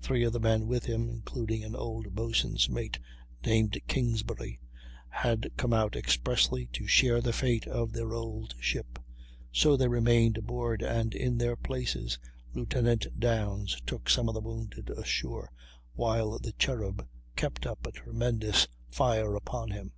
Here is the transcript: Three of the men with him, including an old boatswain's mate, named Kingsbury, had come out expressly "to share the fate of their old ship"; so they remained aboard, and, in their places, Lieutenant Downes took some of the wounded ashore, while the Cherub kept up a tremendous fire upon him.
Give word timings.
Three 0.00 0.22
of 0.22 0.32
the 0.32 0.38
men 0.38 0.68
with 0.68 0.84
him, 0.84 1.08
including 1.10 1.64
an 1.64 1.74
old 1.74 2.14
boatswain's 2.14 2.68
mate, 2.68 3.00
named 3.44 3.76
Kingsbury, 3.88 4.60
had 5.08 5.50
come 5.56 5.72
out 5.72 5.96
expressly 5.96 6.68
"to 6.72 6.86
share 6.86 7.20
the 7.20 7.32
fate 7.32 7.66
of 7.66 7.92
their 7.92 8.14
old 8.14 8.54
ship"; 8.60 9.00
so 9.50 9.76
they 9.76 9.88
remained 9.88 10.38
aboard, 10.38 10.80
and, 10.80 11.12
in 11.12 11.38
their 11.38 11.56
places, 11.56 12.20
Lieutenant 12.54 13.18
Downes 13.18 13.80
took 13.84 14.08
some 14.08 14.28
of 14.28 14.34
the 14.36 14.40
wounded 14.40 14.90
ashore, 14.90 15.50
while 15.94 16.38
the 16.38 16.52
Cherub 16.52 17.04
kept 17.34 17.66
up 17.66 17.84
a 17.84 17.90
tremendous 17.90 18.68
fire 18.92 19.34
upon 19.34 19.70
him. 19.72 19.90